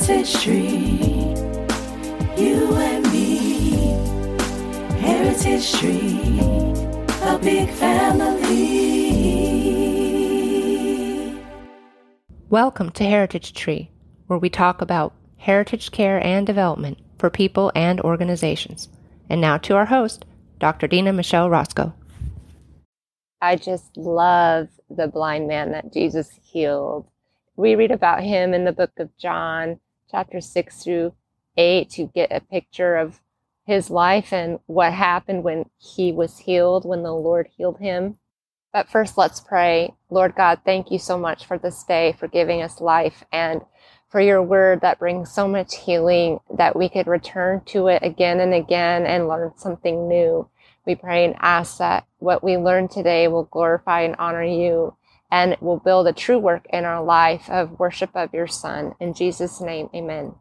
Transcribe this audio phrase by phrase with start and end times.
[0.00, 1.34] Heritage Tree,
[2.38, 3.70] you and me.
[4.98, 6.40] Heritage Tree,
[7.22, 8.64] a big family.
[12.48, 13.90] Welcome to Heritage Tree,
[14.26, 18.88] where we talk about heritage care and development for people and organizations.
[19.28, 20.24] And now to our host,
[20.58, 20.86] Dr.
[20.86, 21.92] Dena Michele Rosko.
[23.42, 27.06] I just love the blind man that Jesus healed.
[27.56, 29.78] We read about him in the book of John,
[30.10, 31.12] chapter 6 through
[31.56, 33.20] 8, to get a picture of
[33.64, 38.18] his life and what happened when he was healed, when the Lord healed him.
[38.72, 39.94] But first, let's pray.
[40.10, 43.62] Lord God, thank you so much for this day, for giving us life, and
[44.08, 48.40] for your word that brings so much healing that we could return to it again
[48.40, 50.48] and again and learn something new.
[50.86, 54.96] We pray and ask that what we learn today will glorify and honor you
[55.30, 58.94] and will build a true work in our life of worship of your Son.
[59.00, 60.34] In Jesus' name, amen.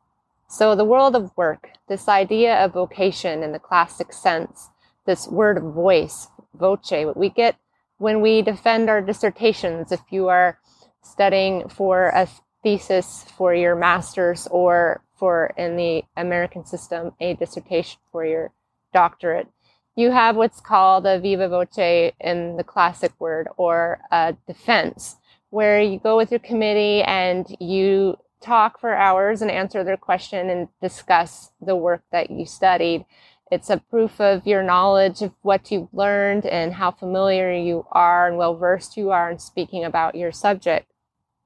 [0.48, 4.70] So, the world of work, this idea of vocation in the classic sense,
[5.06, 7.56] this word voice, voce, what we get
[8.00, 10.58] when we defend our dissertations, if you are
[11.04, 12.28] studying for a
[12.64, 18.52] thesis for your master's or for in the American system, a dissertation for your
[18.94, 19.48] doctorate
[19.96, 25.18] you have what's called a viva voce in the classic word or a defense,
[25.50, 30.50] where you go with your committee and you talk for hours and answer their question
[30.50, 33.06] and discuss the work that you studied.
[33.52, 38.28] It's a proof of your knowledge of what you've learned and how familiar you are
[38.28, 40.92] and well versed you are in speaking about your subject.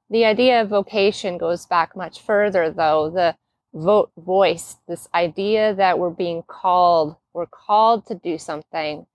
[0.10, 3.10] The idea of vocation goes back much further, though.
[3.10, 3.36] The
[3.74, 9.06] vote voice, this idea that we're being called we're called to do something.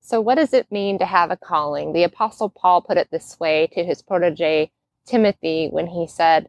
[0.00, 1.92] So, what does it mean to have a calling?
[1.92, 4.70] The Apostle Paul put it this way to his protege
[5.06, 6.48] Timothy when he said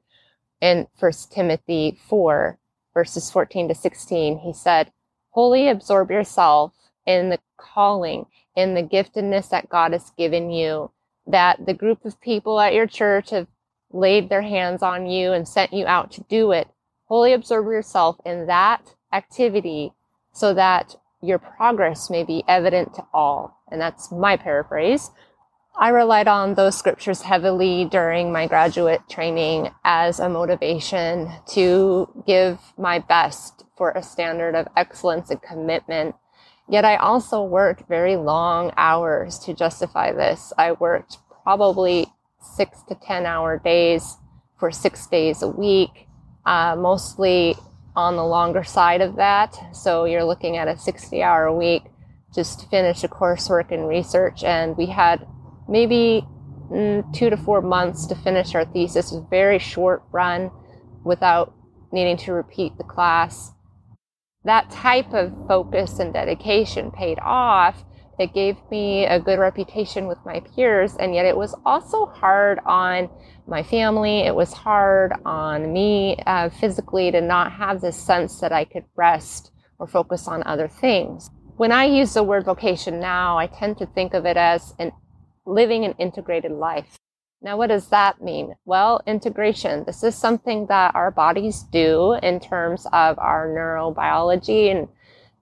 [0.62, 2.58] in 1 Timothy 4,
[2.94, 4.92] verses 14 to 16, he said,
[5.32, 6.74] Wholly absorb yourself
[7.06, 8.26] in the calling,
[8.56, 10.92] in the giftedness that God has given you,
[11.26, 13.48] that the group of people at your church have
[13.92, 16.68] laid their hands on you and sent you out to do it.
[17.06, 19.94] Wholly absorb yourself in that activity
[20.38, 23.58] so that your progress may be evident to all.
[23.72, 25.10] And that's my paraphrase.
[25.80, 32.60] I relied on those scriptures heavily during my graduate training as a motivation to give
[32.78, 36.14] my best for a standard of excellence and commitment.
[36.70, 40.54] Yet I also worked very long hours to justify this.
[40.56, 44.18] I worked probably six to 10 hour days
[44.60, 46.08] for six days a week,
[46.46, 47.56] uh, mostly
[47.98, 49.58] on the longer side of that.
[49.76, 51.82] So you're looking at a 60 hour week
[52.34, 54.44] just to finish a coursework and research.
[54.44, 55.28] And we had
[55.68, 56.24] maybe
[56.72, 60.52] mm, two to four months to finish our thesis, a very short run
[61.04, 61.56] without
[61.92, 63.52] needing to repeat the class.
[64.44, 67.84] That type of focus and dedication paid off.
[68.20, 72.60] It gave me a good reputation with my peers, and yet it was also hard
[72.66, 73.10] on
[73.46, 74.20] my family.
[74.20, 78.86] It was hard on me uh, physically to not have this sense that I could
[78.96, 81.30] rest or focus on other things.
[81.58, 84.92] When I use the word vocation now, I tend to think of it as an
[85.46, 86.98] living an integrated life.
[87.42, 88.56] Now, what does that mean?
[88.66, 89.84] Well, integration.
[89.86, 94.88] This is something that our bodies do in terms of our neurobiology and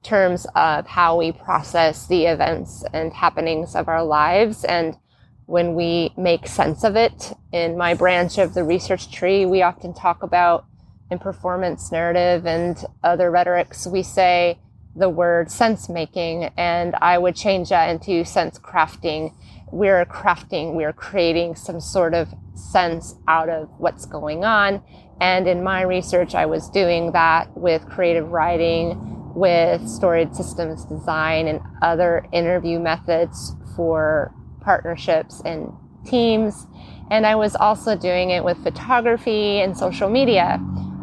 [0.05, 4.63] terms of how we process the events and happenings of our lives.
[4.63, 4.97] And
[5.45, 7.33] when we make sense of it.
[7.51, 10.65] In my branch of the research tree, we often talk about
[11.11, 14.59] in performance narrative and other rhetorics, we say
[14.95, 19.33] the word sense making, and I would change that into sense crafting.
[19.71, 24.81] We're crafting, we're creating some sort of sense out of what's going on.
[25.21, 31.47] And in my research, I was doing that with creative writing, with storied systems design,
[31.47, 35.71] and other interview methods for partnerships and
[36.05, 36.65] teams.
[37.11, 40.59] And I was also doing it with photography and social media.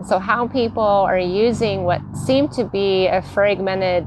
[0.07, 4.07] So, how people are using what seemed to be a fragmented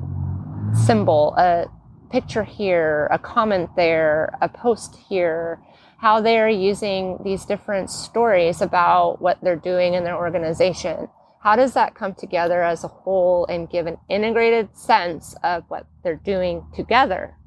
[0.85, 1.67] symbol, a
[2.11, 5.61] picture here, a comment there, a post here,
[5.97, 11.07] how they're using these different stories about what they're doing in their organization.
[11.45, 15.88] How does that come together as a whole and give an integrated sense of what
[16.03, 17.38] they're doing together?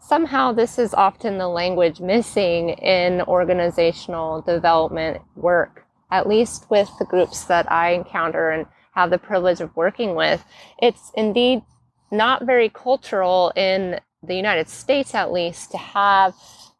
[0.00, 7.04] somehow this is often the language missing in organizational development work, at least with the
[7.04, 10.44] groups that I encounter and have the privilege of working with.
[10.78, 11.62] It's indeed
[12.10, 16.34] not very cultural in the United States, at least, to have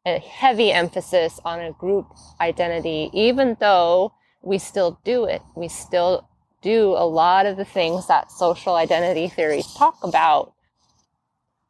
[0.04, 2.06] a heavy emphasis on a group
[2.40, 5.42] identity, even though we still do it.
[5.54, 6.26] We still
[6.62, 10.52] do a lot of the things that social identity theories talk about.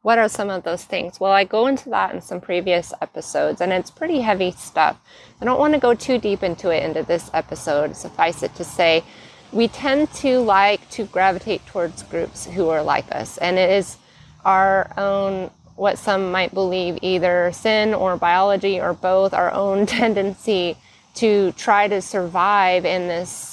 [0.01, 1.19] What are some of those things?
[1.19, 4.99] Well, I go into that in some previous episodes, and it's pretty heavy stuff.
[5.39, 7.95] I don't want to go too deep into it into this episode.
[7.95, 9.03] Suffice it to say,
[9.51, 13.97] we tend to like to gravitate towards groups who are like us, and it is
[14.43, 20.77] our own, what some might believe, either sin or biology or both, our own tendency
[21.15, 23.50] to try to survive in this,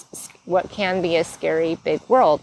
[0.49, 2.41] what can be a scary big world.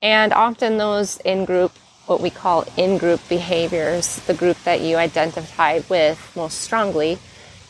[0.00, 1.72] And often those in group
[2.06, 7.18] what we call in group behaviors, the group that you identify with most strongly,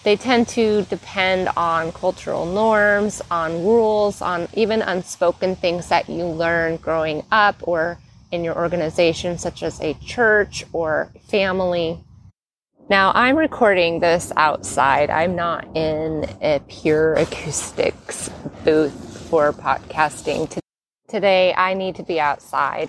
[0.04, 6.26] they tend to depend on cultural norms, on rules, on even unspoken things that you
[6.26, 7.98] learn growing up or
[8.30, 11.98] in your organization, such as a church or family.
[12.90, 15.08] Now, I'm recording this outside.
[15.08, 18.28] I'm not in a pure acoustics
[18.64, 20.58] booth for podcasting.
[21.08, 22.88] Today, I need to be outside.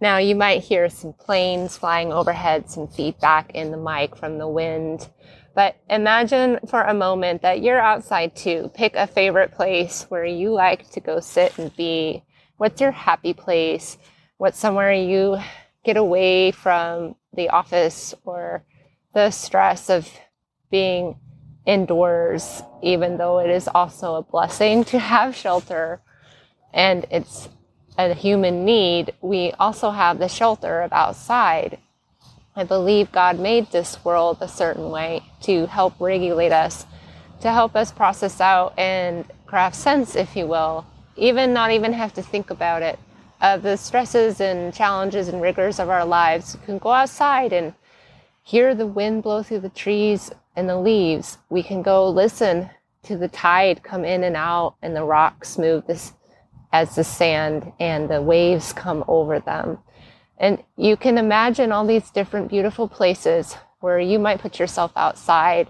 [0.00, 4.48] Now you might hear some planes flying overhead, some feedback in the mic from the
[4.48, 5.08] wind.
[5.54, 8.70] But imagine for a moment that you're outside too.
[8.74, 12.24] Pick a favorite place where you like to go sit and be.
[12.56, 13.98] What's your happy place?
[14.38, 15.38] What's somewhere you
[15.84, 18.64] get away from the office or
[19.14, 20.10] the stress of
[20.70, 21.18] being
[21.66, 26.00] indoors, even though it is also a blessing to have shelter
[26.72, 27.48] and it's
[27.98, 31.78] a human need, we also have the shelter of outside.
[32.54, 36.86] I believe God made this world a certain way to help regulate us,
[37.40, 40.86] to help us process out and craft sense, if you will,
[41.16, 43.00] even not even have to think about it,
[43.40, 46.56] of the stresses and challenges and rigors of our lives.
[46.60, 47.74] We can go outside and
[48.44, 51.38] hear the wind blow through the trees and the leaves.
[51.50, 52.70] We can go listen
[53.06, 56.12] to the tide come in and out and the rocks move this
[56.72, 59.78] as the sand and the waves come over them.
[60.38, 65.68] And you can imagine all these different beautiful places where you might put yourself outside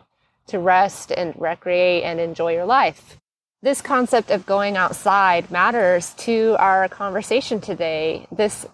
[0.49, 3.19] to rest and recreate and enjoy your life.
[3.63, 8.27] This concept of going outside matters to our conversation today.
[8.31, 8.67] This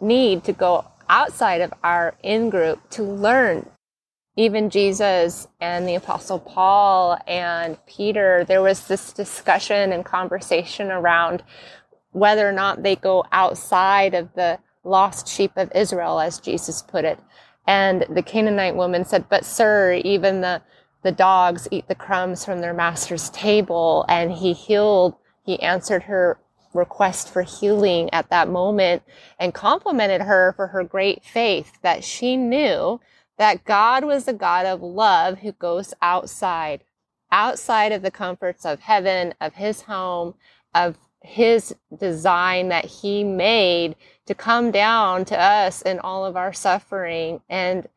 [0.00, 3.68] need to go outside of our in group to learn.
[4.36, 11.42] Even Jesus and the Apostle Paul and Peter, there was this discussion and conversation around
[12.12, 17.04] whether or not they go outside of the lost sheep of Israel, as Jesus put
[17.04, 17.18] it.
[17.66, 20.62] And the Canaanite woman said, But, sir, even the,
[21.02, 24.04] the dogs eat the crumbs from their master's table.
[24.08, 26.38] And he healed, he answered her
[26.72, 29.02] request for healing at that moment
[29.38, 33.00] and complimented her for her great faith that she knew
[33.40, 36.84] that God was a God of love who goes outside,
[37.32, 40.34] outside of the comforts of heaven, of his home,
[40.74, 43.96] of his design that he made
[44.26, 47.88] to come down to us in all of our suffering and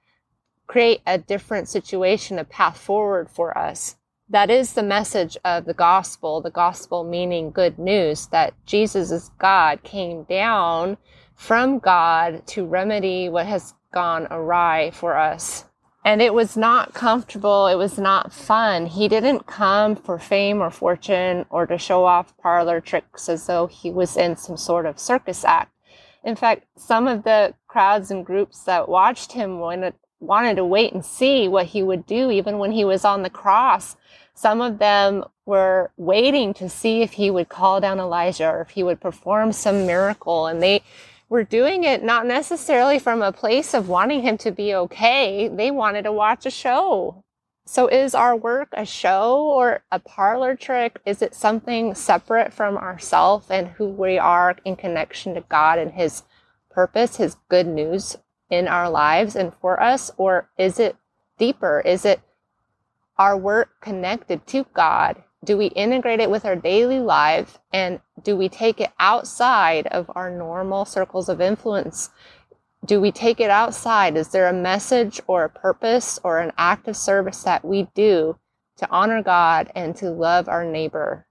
[0.65, 3.97] create a different situation, a path forward for us.
[4.29, 9.29] That is the message of the gospel, the gospel meaning good news that Jesus is
[9.39, 10.95] God came down
[11.35, 15.65] from God to remedy what has gone awry for us
[16.05, 17.67] and it was not comfortable.
[17.67, 18.87] It was not fun.
[18.87, 23.67] He didn't come for fame or fortune or to show off parlor tricks as though
[23.67, 25.71] he was in some sort of circus act.
[26.23, 30.93] In fact, some of the crowds and groups that watched him wanted, wanted to wait
[30.93, 33.95] and see what he would do, even when he was on the cross.
[34.33, 38.71] Some of them were waiting to see if he would call down Elijah or if
[38.71, 40.47] he would perform some miracle.
[40.47, 40.81] And they,
[41.33, 45.47] were doing it not necessarily from a place of wanting him to be okay.
[45.47, 47.23] They wanted to watch a show.
[47.65, 50.99] So is our work a show or a parlor trick?
[51.07, 55.93] Is it something separate from ourself and who we are in connection to God and
[55.93, 56.21] his
[56.69, 58.15] purpose, his good news
[58.51, 60.11] in our lives and for us?
[60.17, 60.95] Or is it
[61.39, 61.81] deeper?
[61.83, 62.21] Is it
[63.17, 68.35] our work connected to God do we integrate it with our daily life and do
[68.37, 72.09] we take it outside of our normal circles of influence?
[72.85, 74.15] Do we take it outside?
[74.15, 78.37] Is there a message or a purpose or an act of service that we do
[78.77, 81.25] to honor God and to love our neighbor?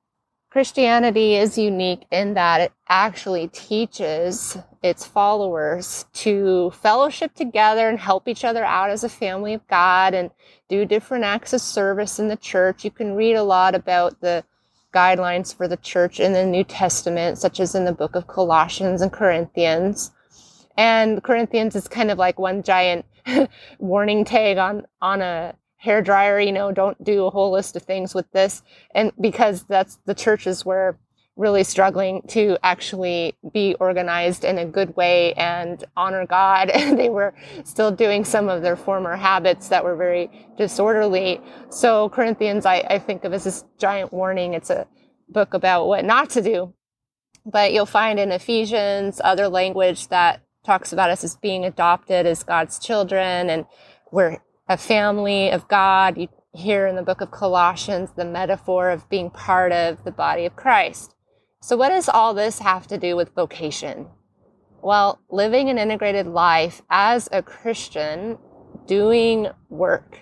[0.53, 8.29] Christianity is unique in that it actually teaches its followers to fellowship together and help
[8.29, 10.31] each other out as a family of God and
[10.69, 12.85] do different acts of service in the church.
[12.85, 14.45] You can read a lot about the
[14.93, 19.01] guidelines for the church in the New Testament, such as in the book of Colossians
[19.01, 20.11] and Corinthians.
[20.77, 23.07] And Corinthians is kind of like one giant
[23.79, 27.83] warning tag on, on a hair dryer, you know, don't do a whole list of
[27.83, 28.63] things with this.
[28.95, 30.97] And because that's the churches were
[31.35, 36.71] really struggling to actually be organized in a good way and honor God.
[36.75, 37.35] they were
[37.65, 41.41] still doing some of their former habits that were very disorderly.
[41.69, 44.55] So Corinthians, I, I think of as this giant warning.
[44.55, 44.87] It's a
[45.29, 46.75] book about what not to do.
[47.45, 52.45] But you'll find in Ephesians other language that talks about us as being adopted as
[52.45, 53.67] God's children and
[54.13, 54.39] we're
[54.73, 56.17] a family of God.
[56.17, 60.47] You hear in the book of Colossians the metaphor of being part of the body
[60.47, 61.15] of Christ.
[61.61, 64.09] So, what does all this have to do with vocation?
[64.83, 68.39] Well, living an integrated life as a Christian,
[68.87, 70.19] doing work,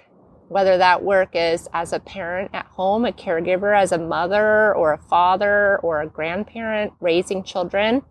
[0.49, 4.92] whether that work is as a parent at home, a caregiver, as a mother or
[4.92, 8.02] a father or a grandparent raising children,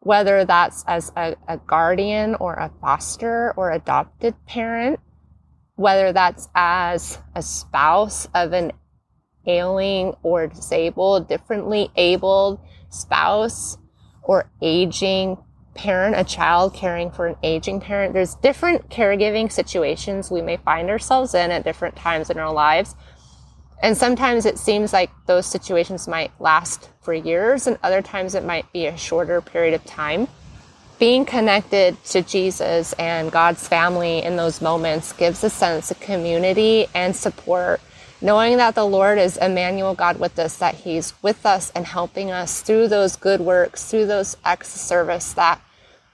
[0.00, 4.98] whether that's as a, a guardian or a foster or adopted parent,
[5.78, 8.72] whether that's as a spouse of an
[9.46, 12.58] ailing or disabled, differently abled
[12.90, 13.78] spouse
[14.24, 15.38] or aging
[15.76, 18.12] parent, a child caring for an aging parent.
[18.12, 22.96] There's different caregiving situations we may find ourselves in at different times in our lives.
[23.80, 28.44] And sometimes it seems like those situations might last for years, and other times it
[28.44, 30.26] might be a shorter period of time.
[30.98, 36.86] Being connected to Jesus and God's family in those moments gives a sense of community
[36.94, 37.80] and support
[38.20, 42.30] knowing that the Lord is Emmanuel, God with us, that He's with us and helping
[42.30, 45.60] us through those good works, through those acts of service that,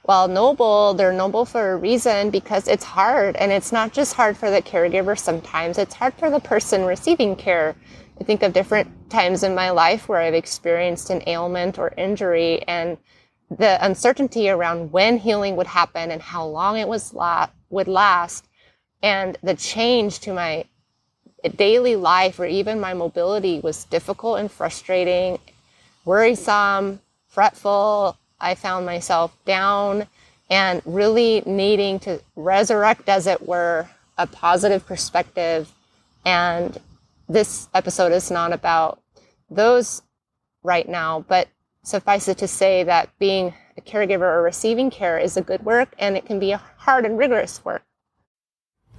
[0.02, 3.36] while noble, they're noble for a reason because it's hard.
[3.36, 7.36] And it's not just hard for the caregiver sometimes, it's hard for the person receiving
[7.36, 7.74] care.
[8.20, 12.62] I think of different times in my life where I've experienced an ailment or injury
[12.68, 12.98] and
[13.50, 18.46] the uncertainty around when healing would happen and how long it was la- would last
[19.02, 20.64] and the change to my
[21.56, 25.38] daily life or even my mobility was difficult and frustrating,
[26.04, 28.16] worrisome, fretful.
[28.40, 30.06] I found myself down
[30.50, 35.72] and really needing to resurrect, as it were, a positive perspective.
[36.24, 36.78] And
[37.28, 39.00] this episode is not about
[39.50, 40.02] those
[40.62, 41.48] right now, but
[41.84, 45.94] suffice it to say that being a caregiver or receiving care is a good work
[45.98, 47.84] and it can be a hard and rigorous work.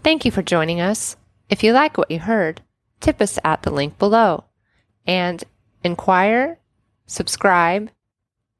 [0.04, 1.18] Thank you for joining us.
[1.50, 2.62] If you like what you heard,
[3.02, 4.46] tip us at the link below
[5.06, 5.44] and
[5.84, 6.60] inquire,
[7.08, 7.90] subscribe,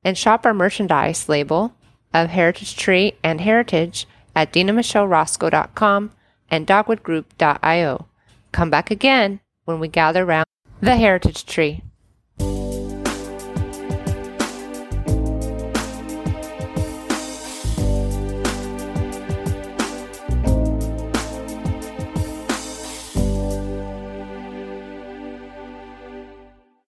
[0.04, 1.74] and shop our merchandise label
[2.14, 6.12] of Heritage Tree and Heritage at denamichelerosko.com
[6.50, 8.06] and dogwoodgroup.io.
[8.52, 10.46] Come back again when we gather around
[10.82, 11.82] the Heritage Tree.